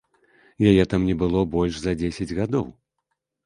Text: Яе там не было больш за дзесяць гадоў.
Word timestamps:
Яе 0.69 0.83
там 0.93 1.05
не 1.11 1.15
было 1.25 1.45
больш 1.57 1.79
за 1.85 1.95
дзесяць 2.03 2.31
гадоў. 2.41 2.67